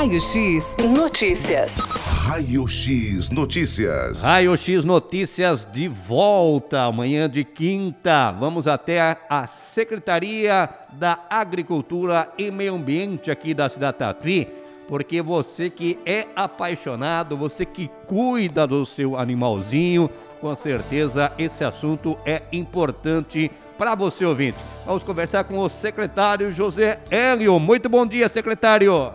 [0.00, 1.74] Raio X Notícias.
[1.74, 4.22] Raio X Notícias.
[4.22, 8.30] Raio X Notícias de volta amanhã de quinta.
[8.30, 14.48] Vamos até a Secretaria da Agricultura e Meio Ambiente aqui da cidade Tatuí,
[14.88, 20.08] porque você que é apaixonado, você que cuida do seu animalzinho,
[20.40, 24.56] com certeza esse assunto é importante para você ouvinte.
[24.86, 27.60] Vamos conversar com o secretário José Hélio.
[27.60, 29.12] Muito bom dia, secretário.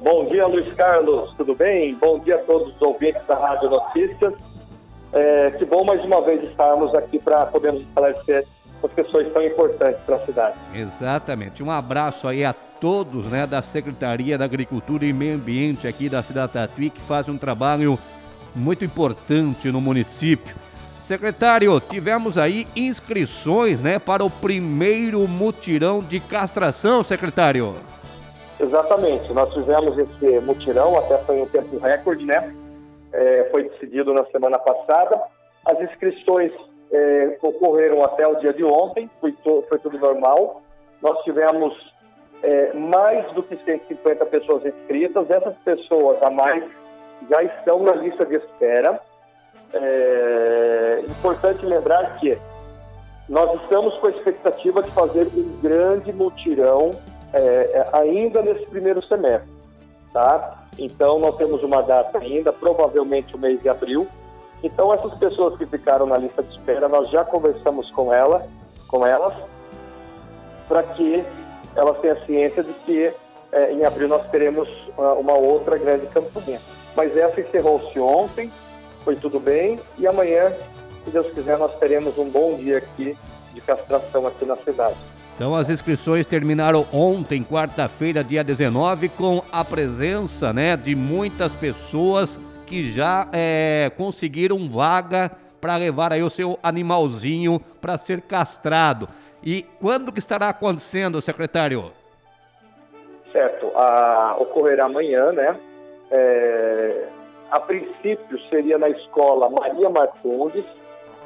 [0.00, 1.94] Bom dia, Luiz Carlos, tudo bem?
[1.94, 4.34] Bom dia a todos os ouvintes da Rádio Notícias.
[5.12, 8.46] É, que bom mais uma vez estarmos aqui para podermos esclarecer
[8.82, 10.56] as questões tão importantes para a cidade.
[10.74, 11.62] Exatamente.
[11.62, 16.22] Um abraço aí a todos né, da Secretaria da Agricultura e Meio Ambiente aqui da
[16.22, 17.98] cidade Tatuí, que fazem um trabalho
[18.54, 20.54] muito importante no município.
[21.06, 27.74] Secretário, tivemos aí inscrições, né, para o primeiro mutirão de castração, secretário.
[28.62, 32.54] Exatamente, nós fizemos esse mutirão, até foi um tempo recorde, né?
[33.12, 35.20] É, foi decidido na semana passada.
[35.66, 36.52] As inscrições
[36.92, 40.62] é, ocorreram até o dia de ontem, foi, to, foi tudo normal.
[41.02, 41.74] Nós tivemos
[42.40, 45.28] é, mais do que 150 pessoas inscritas.
[45.28, 46.64] Essas pessoas a mais
[47.28, 49.00] já estão na lista de espera.
[49.74, 52.38] É importante lembrar que
[53.28, 56.90] nós estamos com a expectativa de fazer um grande mutirão
[57.32, 59.50] é, é, ainda nesse primeiro semestre,
[60.12, 60.66] tá?
[60.78, 64.06] Então nós temos uma data ainda, provavelmente o mês de abril.
[64.62, 68.46] Então essas pessoas que ficaram na lista de espera, nós já conversamos com ela,
[68.88, 69.34] com elas,
[70.68, 71.24] para que
[71.74, 73.12] elas tenham ciência de que
[73.52, 76.60] é, em abril nós teremos uma, uma outra grande campanha.
[76.96, 78.50] Mas essa encerrou-se ontem,
[79.04, 80.52] foi tudo bem, e amanhã,
[81.04, 83.16] se Deus quiser, nós teremos um bom dia aqui
[83.52, 84.96] de castração aqui na cidade.
[85.34, 92.38] Então as inscrições terminaram ontem, quarta-feira, dia 19, com a presença né, de muitas pessoas
[92.66, 99.08] que já é, conseguiram vaga para levar aí o seu animalzinho para ser castrado.
[99.42, 101.92] E quando que estará acontecendo, secretário?
[103.32, 105.56] Certo, a, ocorrerá amanhã, né?
[106.10, 107.08] É,
[107.50, 110.64] a princípio seria na escola Maria Marcondes.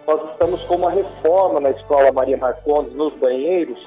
[0.07, 3.79] Nós estamos com uma reforma na escola Maria Marcondes nos banheiros,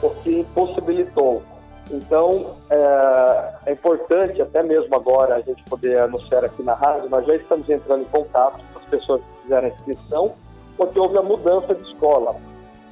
[0.00, 1.42] porque impossibilitou.
[1.90, 7.26] Então, é, é, importante, até mesmo agora, a gente poder anunciar aqui na rádio, nós
[7.26, 10.32] já estamos entrando em contato com as pessoas que fizeram a inscrição,
[10.76, 12.36] porque houve a mudança de escola.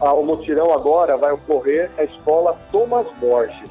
[0.01, 3.71] Ah, o mutirão agora vai ocorrer na escola Thomas Borges.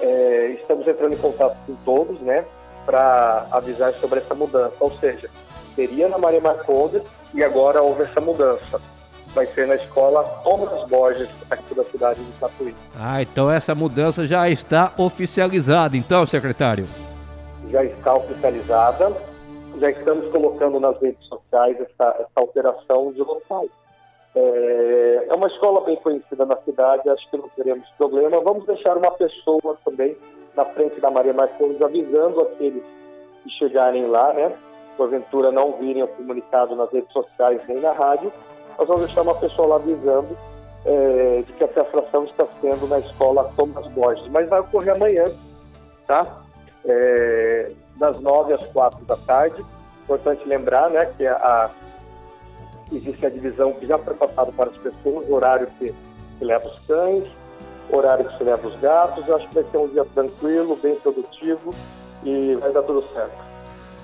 [0.00, 2.44] É, estamos entrando em contato com todos, né?
[2.86, 4.74] para avisar sobre essa mudança.
[4.80, 5.30] Ou seja,
[5.74, 7.02] seria na Maria Marcondes
[7.34, 8.80] e agora houve essa mudança.
[9.34, 12.74] Vai ser na escola Thomas Borges, aqui da cidade de Tatuí.
[12.98, 16.86] Ah, então essa mudança já está oficializada, então, secretário?
[17.70, 19.12] Já está oficializada.
[19.78, 23.66] Já estamos colocando nas redes sociais essa, essa alteração de local.
[24.34, 28.40] É, é uma escola bem conhecida na cidade, acho que não teremos problema.
[28.40, 30.16] Vamos deixar uma pessoa também
[30.56, 32.82] na frente da Maria Marcondes, avisando aqueles
[33.42, 34.52] que chegarem lá, né?
[34.96, 38.32] Porventura não virem o comunicado nas redes sociais nem na rádio,
[38.78, 40.36] nós vamos deixar uma pessoa lá avisando
[40.84, 44.26] é, de que a castração está sendo na escola Thomas Borges.
[44.28, 45.24] Mas vai ocorrer amanhã,
[46.06, 46.26] tá?
[46.86, 49.64] É, das nove às quatro da tarde.
[50.04, 51.70] Importante lembrar, né, que a, a
[52.90, 55.94] existe a divisão que já foi passado para as pessoas, horário que,
[56.38, 57.24] que leva os cães,
[57.92, 59.26] horário que se leva os gatos.
[59.28, 61.70] Eu acho que vai ser um dia tranquilo, bem produtivo
[62.24, 63.49] e vai dar tudo certo.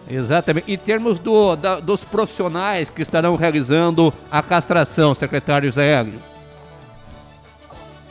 [0.08, 0.72] Exatamente.
[0.72, 6.20] Em termos do, da, dos profissionais que estarão realizando a castração, secretário Zé Hélio?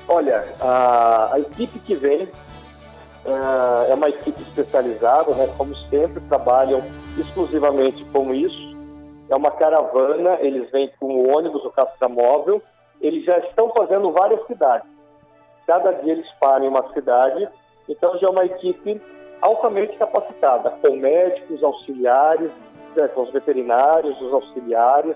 [0.07, 5.49] Olha, a, a, equipe que vem uh, é uma equipe especializada, né?
[5.57, 6.83] Como sempre, trabalham
[7.17, 8.75] exclusivamente com isso.
[9.29, 12.61] É uma caravana, eles vêm com o ônibus, o castramóvel.
[13.01, 14.87] Eles já estão fazendo várias cidades.
[15.65, 17.47] Cada dia eles param em uma cidade,
[17.89, 19.01] então já é uma equipe
[19.45, 22.51] altamente capacitada, com médicos, auxiliares,
[22.95, 25.15] né, com os veterinários, os auxiliares.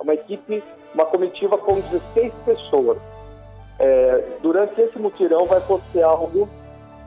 [0.00, 0.62] Uma equipe,
[0.94, 2.98] uma comitiva com 16 pessoas.
[3.78, 6.48] É, durante esse mutirão vai acontecer algo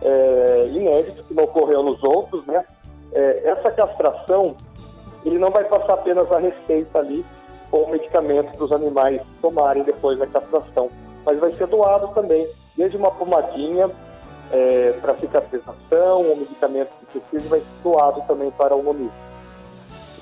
[0.02, 2.66] é, inédito, que não ocorreu nos outros, né?
[3.14, 4.56] É, essa castração,
[5.25, 7.25] ele não vai passar apenas a receita ali
[7.72, 10.90] com o medicamento para os animais tomarem depois da castração,
[11.25, 13.90] mas vai ser doado também desde uma pomadinha
[14.52, 19.28] é, para cicatrização, um medicamento que precisa, vai ser doado também para o munícipe.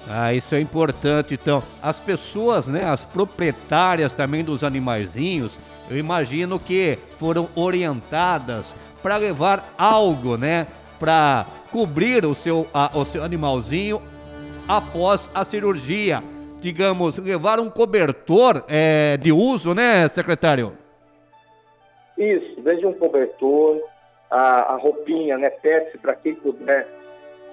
[0.08, 1.34] Ah, isso é importante.
[1.34, 5.52] Então, as pessoas, né, as proprietárias também dos animaizinhos,
[5.90, 10.68] eu imagino que foram orientadas para levar algo, né,
[11.00, 14.02] para cobrir o seu, a, o seu animalzinho
[14.68, 16.24] após a cirurgia.
[16.60, 20.74] Digamos, levar um cobertor é, de uso, né, secretário?
[22.18, 23.80] Isso, desde um cobertor,
[24.30, 26.88] a, a roupinha, né, pet, para quem puder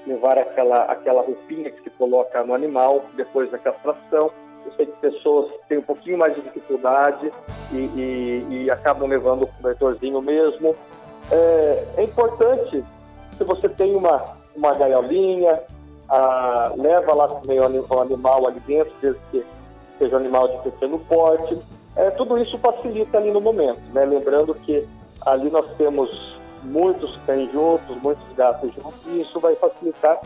[0.07, 4.31] levar aquela, aquela roupinha que se coloca no animal depois da castração.
[4.65, 7.33] Eu sei que pessoas têm um pouquinho mais de dificuldade
[7.73, 10.75] e, e, e acabam levando o cobertorzinho mesmo.
[11.31, 12.85] É, é, importante,
[13.37, 15.61] se você tem uma, uma gaiolinha,
[16.09, 19.45] a, leva lá também o animal ali dentro, desde que
[19.99, 21.59] seja um animal de pequeno porte.
[21.95, 24.05] É, tudo isso facilita ali no momento, né?
[24.05, 24.87] Lembrando que
[25.27, 30.21] ali nós temos muitos cães juntos, muitos gatos juntos, e isso vai facilitar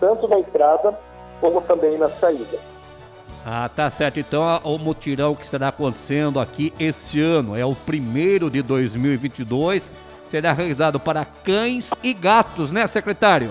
[0.00, 0.98] tanto na entrada
[1.40, 2.58] como também na saída.
[3.44, 4.20] Ah, tá certo.
[4.20, 9.90] Então, o mutirão que estará acontecendo aqui esse ano é o primeiro de 2022.
[10.30, 13.50] Será realizado para cães e gatos, né, secretário?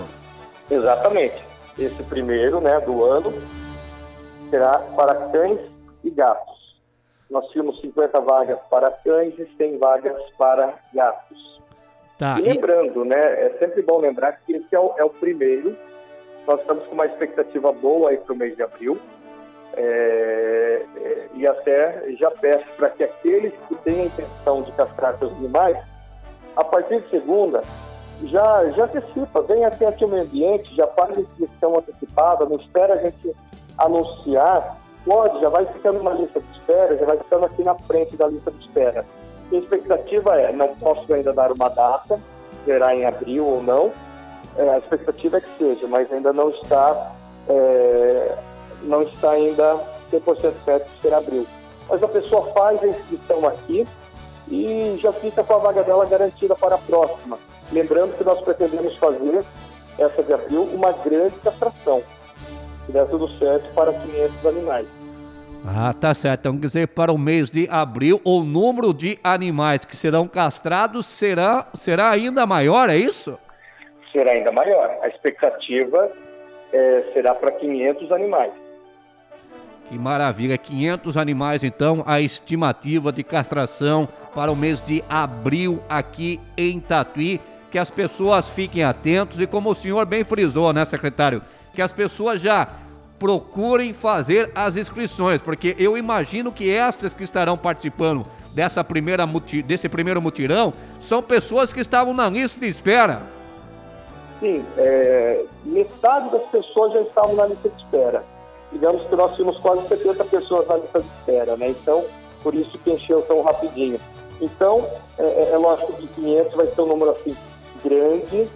[0.70, 1.44] Exatamente.
[1.78, 3.32] Esse primeiro, né, do ano
[4.50, 5.60] será para cães
[6.02, 6.76] e gatos.
[7.30, 11.61] Nós tínhamos 50 vagas para cães e 100 vagas para gatos.
[12.22, 13.08] Tá, e lembrando, e...
[13.08, 15.76] né, é sempre bom lembrar que esse é o, é o primeiro.
[16.46, 18.96] Nós estamos com uma expectativa boa aí para o mês de abril.
[19.74, 25.18] É, é, e até já peço para que aqueles que têm a intenção de castrar
[25.18, 25.76] seus animais,
[26.54, 27.62] a partir de segunda,
[28.22, 32.94] já, já antecipa, vem até aqui o meio ambiente, já faz inscrição antecipada, não espera
[32.94, 33.34] a gente
[33.78, 38.16] anunciar, pode, já vai ficando na lista de espera, já vai ficando aqui na frente
[38.16, 39.04] da lista de espera.
[39.52, 42.18] A expectativa é, não posso ainda dar uma data,
[42.64, 43.92] será em abril ou não,
[44.56, 47.12] é, a expectativa é que seja, mas ainda não está
[47.48, 48.38] é,
[48.82, 49.78] não está ainda
[50.10, 51.46] 100% certo que será abril.
[51.88, 53.86] Mas a pessoa faz a inscrição aqui
[54.48, 57.38] e já fica com a vaga dela garantida para a próxima.
[57.72, 59.44] Lembrando que nós pretendemos fazer,
[59.98, 62.02] essa de abril, uma grande castração.
[62.86, 65.01] Se der tudo certo, para 500 animais.
[65.66, 66.40] Ah, tá certo.
[66.40, 71.06] Então, quer dizer, para o mês de abril, o número de animais que serão castrados
[71.06, 73.38] será, será ainda maior, é isso?
[74.10, 74.90] Será ainda maior.
[75.02, 76.10] A expectativa
[76.72, 78.52] é, será para 500 animais.
[79.88, 86.40] Que maravilha, 500 animais então, a estimativa de castração para o mês de abril aqui
[86.56, 87.40] em Tatuí.
[87.70, 91.40] Que as pessoas fiquem atentos e como o senhor bem frisou, né, secretário?
[91.72, 92.68] Que as pessoas já
[93.22, 99.24] procurem fazer as inscrições, porque eu imagino que estas que estarão participando dessa primeira
[99.64, 103.22] desse primeiro mutirão são pessoas que estavam na lista de espera.
[104.40, 108.24] Sim, é, metade das pessoas já estavam na lista de espera
[108.72, 111.68] digamos que nós tínhamos quase 70 pessoas na lista de espera, né?
[111.68, 112.04] Então,
[112.42, 114.00] por isso que encheu tão rapidinho.
[114.40, 114.84] Então,
[115.18, 117.36] é, é, é lógico que 500 vai ser um número assim
[117.84, 118.48] grande,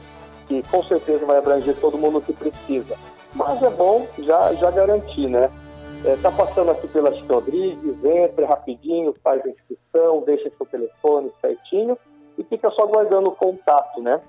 [0.48, 2.96] que com certeza vai abranger todo mundo que precisa.
[3.36, 5.50] Mas é bom já, já garantir, né?
[6.04, 11.30] Está é, passando aqui pela Chico Rodrigues, entra rapidinho, faz a inscrição, deixa seu telefone
[11.40, 11.98] certinho
[12.38, 14.20] e fica só guardando o contato, né?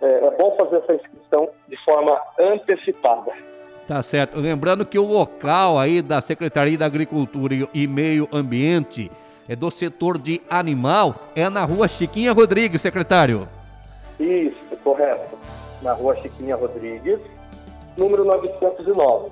[0.00, 3.32] É, é bom fazer essa inscrição de forma antecipada.
[3.88, 4.38] Tá certo.
[4.38, 9.10] Lembrando que o local aí da Secretaria da Agricultura e Meio Ambiente
[9.48, 13.48] é do setor de animal, é na rua Chiquinha Rodrigues, secretário.
[14.20, 15.36] Isso, correto.
[15.82, 17.18] Na rua Chiquinha Rodrigues,
[17.96, 19.30] número 909.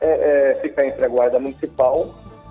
[0.00, 0.08] É,
[0.56, 2.06] é, fica entre a Guarda Municipal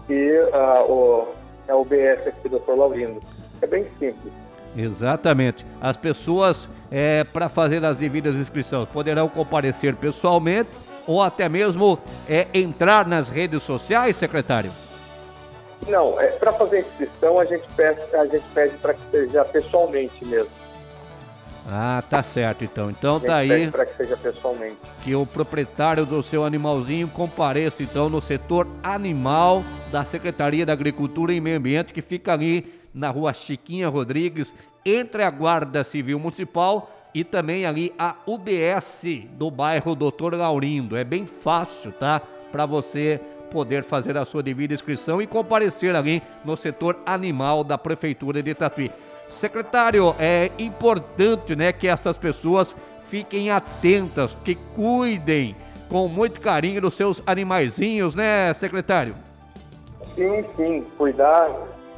[0.09, 1.27] e a, o,
[1.67, 2.75] a é UBS aqui do Dr.
[2.75, 3.19] Laurindo.
[3.61, 4.33] É bem simples.
[4.75, 5.65] Exatamente.
[5.81, 10.69] As pessoas, é, para fazer as devidas inscrições, poderão comparecer pessoalmente
[11.07, 14.71] ou até mesmo é, entrar nas redes sociais, secretário?
[15.87, 20.25] Não, é, para fazer inscrição a gente pede, a gente pede para que seja pessoalmente
[20.25, 20.49] mesmo.
[21.67, 22.91] Ah, tá certo então.
[22.91, 23.69] Então tá aí.
[23.71, 24.77] Para que seja pessoalmente.
[25.03, 31.33] Que o proprietário do seu animalzinho compareça então no setor animal da Secretaria da Agricultura
[31.33, 34.53] e Meio Ambiente, que fica ali na rua Chiquinha Rodrigues,
[34.85, 40.95] entre a Guarda Civil Municipal e também ali a UBS do bairro Doutor Laurindo.
[40.95, 42.21] É bem fácil, tá?
[42.51, 43.19] Para você
[43.51, 48.53] poder fazer a sua devida inscrição e comparecer ali no setor animal da Prefeitura de
[48.53, 48.91] Tatuí.
[49.39, 52.75] Secretário, é importante, né, que essas pessoas
[53.09, 55.55] fiquem atentas, que cuidem
[55.89, 59.15] com muito carinho dos seus animaizinhos, né, secretário?
[60.15, 61.49] Sim, sim, cuidar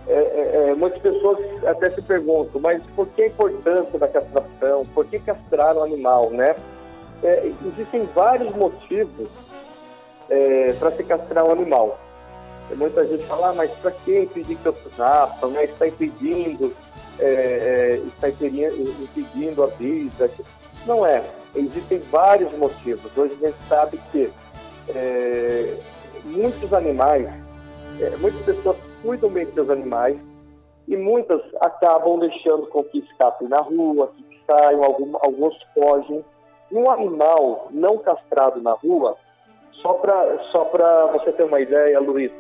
[0.07, 4.85] é, é, é, muitas pessoas até se perguntam, mas por que a importância da castração?
[4.93, 6.55] Por que castrar o animal, né?
[7.21, 9.27] É, existem vários motivos
[10.29, 11.99] é, para se castrar um animal.
[12.75, 15.49] Muita gente fala, ah, mas para que impedir que outros nasçam?
[15.49, 15.65] Né?
[15.65, 16.73] Está impedindo,
[17.19, 20.29] é, está impedindo a vida.
[20.85, 21.23] Não é.
[21.55, 23.11] existem vários motivos.
[23.17, 24.31] Hoje a gente sabe que
[24.89, 25.73] é,
[26.23, 27.27] muitos animais,
[27.99, 30.17] é, muitas pessoas cuidam bem dos animais
[30.87, 36.23] e muitas acabam deixando com que escapem na rua, que saiam, algum, alguns fogem.
[36.71, 39.15] Um animal não castrado na rua,
[39.81, 40.65] só para só
[41.13, 42.31] você ter uma ideia, Luiz,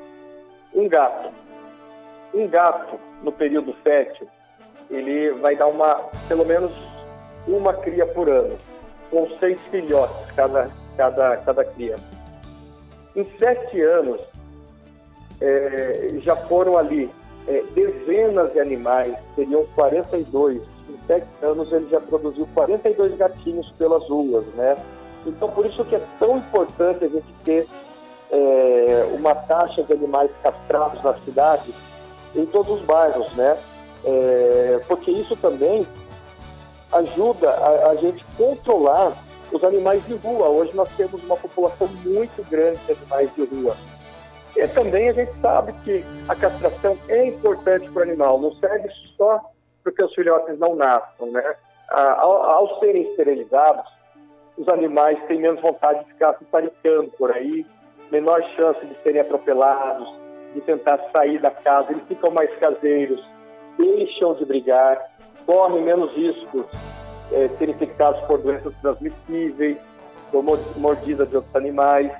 [0.73, 1.29] um gato.
[2.33, 4.27] Um gato, no período fértil,
[4.89, 5.95] ele vai dar uma,
[6.27, 6.71] pelo menos
[7.47, 8.55] uma cria por ano,
[9.09, 11.95] com seis filhotes cada, cada, cada cria.
[13.15, 14.21] Em sete anos,
[15.41, 17.09] é, já foram ali
[17.47, 20.61] é, dezenas de animais, seriam 42.
[20.89, 24.75] Em sete anos ele já produziu 42 gatinhos pelas ruas, né?
[25.25, 27.67] Então por isso que é tão importante a gente ter
[28.31, 31.73] é, uma taxa de animais castrados na cidade
[32.35, 33.57] em todos os bairros, né?
[34.05, 35.85] É, porque isso também
[36.91, 39.13] ajuda a, a, gente controlar
[39.51, 40.47] os animais de rua.
[40.47, 43.75] Hoje nós temos uma população muito grande de animais de rua.
[44.55, 48.89] E também a gente sabe que a castração é importante para o animal, não serve
[49.15, 49.41] só
[49.83, 51.55] porque os filhotes não nasçam, né?
[51.89, 53.85] Ao, ao serem esterilizados,
[54.57, 57.65] os animais têm menos vontade de ficar se paricando por aí,
[58.11, 60.11] menor chance de serem atropelados,
[60.53, 63.23] de tentar sair da casa, eles ficam mais caseiros,
[63.77, 64.99] deixam de brigar,
[65.45, 66.65] correm menos riscos
[67.31, 69.77] é, serem infectados por doenças transmissíveis,
[70.31, 70.43] por
[70.77, 72.11] mordida de outros animais,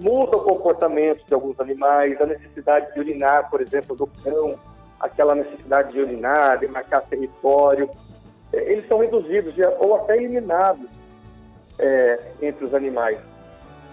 [0.00, 4.58] muda o comportamento de alguns animais, a necessidade de urinar, por exemplo, do cão,
[5.00, 7.90] aquela necessidade de urinar, de marcar território,
[8.52, 10.88] é, eles são reduzidos ou até eliminados
[11.78, 13.18] é, entre os animais.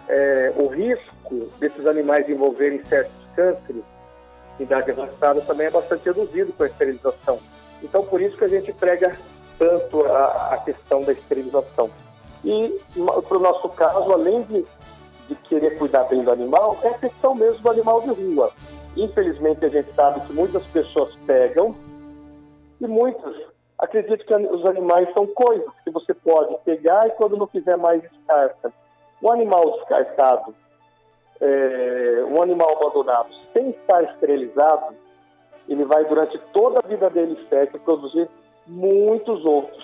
[0.08, 3.84] É, o risco desses animais envolverem certos cânceres
[4.60, 7.40] idade avançada também é bastante reduzido com a esterilização.
[7.82, 9.16] Então, por isso que a gente prega
[9.58, 11.90] tanto a, a questão da esterilização.
[12.44, 12.80] E,
[13.28, 14.66] para o nosso caso, além de,
[15.28, 18.52] de querer cuidar bem do animal, é a questão mesmo do animal de rua.
[18.96, 21.76] Infelizmente, a gente sabe que muitas pessoas pegam
[22.80, 23.36] e muitas
[23.80, 28.02] acreditam que os animais são coisas que você pode pegar e, quando não quiser mais,
[28.02, 28.72] descarta.
[29.22, 30.54] Um animal descartado,
[31.42, 34.96] é, um animal abandonado, sem estar esterilizado,
[35.68, 38.30] ele vai, durante toda a vida dele fértil, produzir
[38.68, 39.84] muitos outros.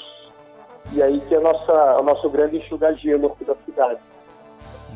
[0.94, 4.00] E aí que é nossa, o nosso grande enxugar gelo aqui da cidade.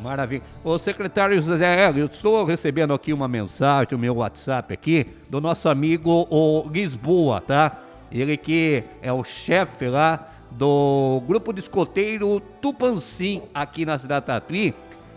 [0.02, 0.42] Maravilha.
[0.62, 5.68] Ô secretário José, eu estou recebendo aqui uma mensagem no meu WhatsApp aqui do nosso
[5.68, 7.78] amigo o Lisboa, tá?
[8.10, 14.74] Ele que é o chefe lá do grupo de escoteiro Tupanci aqui na cidade Tatuí.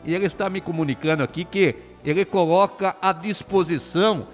[0.08, 4.26] E ele está me comunicando aqui que ele coloca à disposição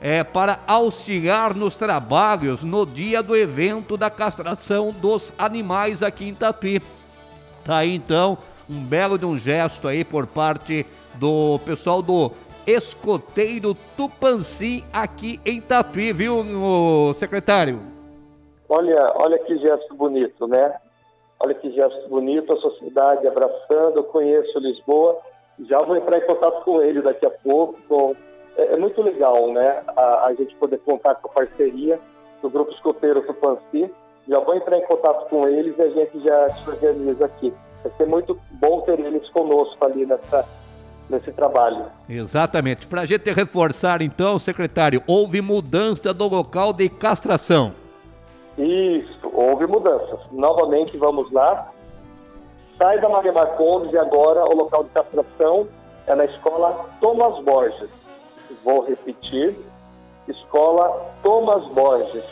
[0.00, 6.34] é, para auxiliar nos trabalhos no dia do evento da castração dos animais aqui em
[6.34, 6.82] Tatuí.
[7.64, 8.36] Tá aí então
[8.68, 12.32] um belo de um gesto aí por parte do pessoal do
[12.66, 16.44] Escoteiro Tupanci aqui em Tatuí, viu,
[17.14, 17.78] secretário?
[18.68, 20.74] Olha, olha que gesto bonito, né?
[21.42, 25.18] Olha que gesto bonito, a sociedade abraçando, eu conheço Lisboa,
[25.68, 28.14] já vou entrar em contato com ele daqui a pouco, com
[28.56, 29.82] é, é muito legal, né?
[29.96, 31.98] A, a, gente poder contar com a parceria
[32.40, 33.90] do Grupo Escoteiro Tupanci.
[34.28, 37.52] Já vou entrar em contato com eles e a gente já se organiza aqui.
[37.82, 40.46] Vai ser muito bom ter eles conosco ali nessa,
[41.10, 41.86] nesse trabalho.
[42.08, 42.86] Exatamente.
[42.86, 47.74] Para a gente reforçar, então, secretário, houve mudança do local de castração.
[48.56, 50.20] Isso, houve mudanças.
[50.30, 51.70] Novamente, vamos lá.
[52.78, 55.66] Sai da Maria Marcondes e agora o local de castração
[56.06, 57.90] é na escola Thomas Borges
[58.64, 59.56] vou repetir,
[60.28, 62.24] Escola Thomas Borges.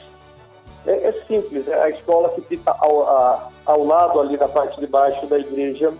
[0.87, 4.81] É, é simples, é a escola que fica ao, a, ao lado ali na parte
[4.81, 5.93] de baixo da igreja,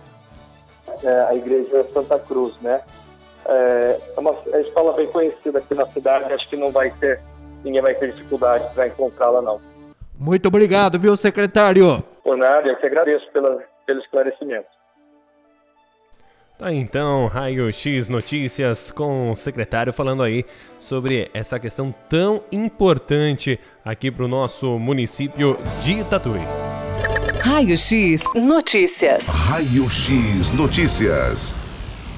[1.03, 2.83] é, a igreja Santa Cruz, né?
[3.47, 6.91] É, é uma, é uma escola bem conhecida aqui na cidade, acho que não vai
[6.93, 7.21] ter,
[7.63, 9.61] ninguém vai ter dificuldade para encontrá-la não.
[10.21, 12.05] Muito obrigado, viu, secretário?
[12.23, 14.67] Por nada, eu que agradeço pela, pelo esclarecimento.
[16.59, 20.45] Tá então, Raio X Notícias com o secretário falando aí
[20.79, 26.43] sobre essa questão tão importante aqui para o nosso município de Tatuí.
[27.43, 29.27] Raio X Notícias.
[29.27, 31.70] Raio X Notícias.